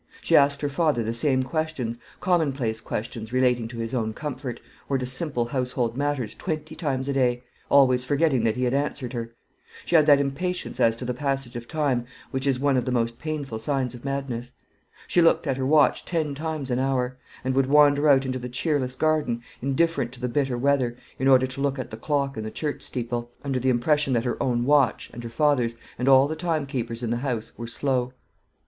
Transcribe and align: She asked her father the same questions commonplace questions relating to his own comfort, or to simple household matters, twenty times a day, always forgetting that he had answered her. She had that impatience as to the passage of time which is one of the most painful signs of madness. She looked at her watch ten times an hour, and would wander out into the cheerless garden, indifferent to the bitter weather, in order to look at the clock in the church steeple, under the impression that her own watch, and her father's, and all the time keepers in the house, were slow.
She 0.23 0.35
asked 0.35 0.61
her 0.61 0.67
father 0.69 1.03
the 1.03 1.13
same 1.13 1.43
questions 1.43 1.95
commonplace 2.21 2.81
questions 2.81 3.31
relating 3.31 3.67
to 3.67 3.77
his 3.77 3.93
own 3.93 4.13
comfort, 4.15 4.59
or 4.89 4.97
to 4.97 5.05
simple 5.05 5.45
household 5.45 5.95
matters, 5.95 6.33
twenty 6.33 6.73
times 6.73 7.07
a 7.07 7.13
day, 7.13 7.43
always 7.69 8.03
forgetting 8.03 8.43
that 8.45 8.55
he 8.55 8.63
had 8.63 8.73
answered 8.73 9.13
her. 9.13 9.29
She 9.85 9.95
had 9.95 10.07
that 10.07 10.19
impatience 10.19 10.79
as 10.79 10.95
to 10.95 11.05
the 11.05 11.13
passage 11.13 11.55
of 11.55 11.67
time 11.67 12.07
which 12.31 12.47
is 12.47 12.57
one 12.57 12.77
of 12.77 12.85
the 12.85 12.91
most 12.91 13.19
painful 13.19 13.59
signs 13.59 13.93
of 13.93 14.03
madness. 14.03 14.53
She 15.05 15.21
looked 15.21 15.45
at 15.45 15.57
her 15.57 15.67
watch 15.67 16.03
ten 16.03 16.33
times 16.33 16.71
an 16.71 16.79
hour, 16.79 17.19
and 17.43 17.53
would 17.53 17.67
wander 17.67 18.09
out 18.09 18.25
into 18.25 18.39
the 18.39 18.49
cheerless 18.49 18.95
garden, 18.95 19.43
indifferent 19.61 20.13
to 20.13 20.19
the 20.19 20.27
bitter 20.27 20.57
weather, 20.57 20.97
in 21.19 21.27
order 21.27 21.45
to 21.45 21.61
look 21.61 21.77
at 21.77 21.91
the 21.91 21.95
clock 21.97 22.37
in 22.37 22.43
the 22.43 22.49
church 22.49 22.81
steeple, 22.81 23.29
under 23.43 23.59
the 23.59 23.69
impression 23.69 24.13
that 24.13 24.23
her 24.25 24.41
own 24.41 24.65
watch, 24.65 25.11
and 25.13 25.23
her 25.23 25.29
father's, 25.29 25.75
and 25.99 26.07
all 26.09 26.27
the 26.27 26.35
time 26.35 26.65
keepers 26.65 27.03
in 27.03 27.11
the 27.11 27.17
house, 27.17 27.51
were 27.55 27.67
slow. 27.67 28.13